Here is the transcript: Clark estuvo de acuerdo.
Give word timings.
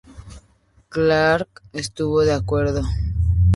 Clark 0.89 1.61
estuvo 1.73 2.21
de 2.21 2.33
acuerdo. 2.33 2.81